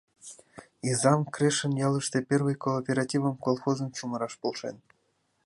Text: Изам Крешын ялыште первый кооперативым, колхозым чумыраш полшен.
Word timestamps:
Изам 0.89 1.21
Крешын 1.33 1.73
ялыште 1.87 2.19
первый 2.29 2.55
кооперативым, 2.65 3.35
колхозым 3.45 3.89
чумыраш 3.95 4.33
полшен. 4.41 4.75